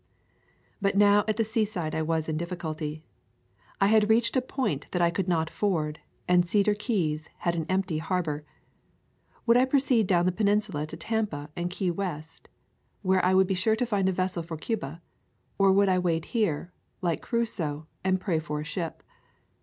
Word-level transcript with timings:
But 0.81 0.97
now 0.97 1.23
at 1.27 1.37
the 1.37 1.43
seaside 1.43 1.93
I 1.93 2.01
was 2.01 2.27
in 2.27 2.35
difficulty. 2.35 3.03
I 3.79 3.85
had 3.85 4.09
reached 4.09 4.35
a 4.35 4.41
point 4.41 4.89
that 4.93 4.99
I 5.03 5.11
could 5.11 5.27
not 5.27 5.47
ford, 5.51 5.99
and 6.27 6.43
Cedar 6.47 6.73
Keys 6.73 7.29
had 7.37 7.53
an 7.53 7.67
empty 7.69 7.99
harbor. 7.99 8.43
Would 9.45 9.57
I 9.57 9.65
pro 9.65 9.77
ceed 9.77 10.07
down 10.07 10.25
the 10.25 10.31
peninsula 10.31 10.87
to 10.87 10.97
Tampa 10.97 11.51
and 11.55 11.69
Key 11.69 11.91
West, 11.91 12.49
where 13.03 13.23
I 13.23 13.35
would 13.35 13.45
be 13.45 13.53
sure 13.53 13.75
to 13.75 13.85
find 13.85 14.09
a 14.09 14.11
vessel 14.11 14.41
for 14.41 14.57
Cuba, 14.57 15.03
or 15.59 15.71
would 15.71 15.87
I 15.87 15.99
wait 15.99 16.25
here, 16.33 16.73
like 17.03 17.21
Crusoe, 17.21 17.85
and 18.03 18.19
pray 18.19 18.39
for 18.39 18.59
a 18.59 18.63
ship. 18.65 19.03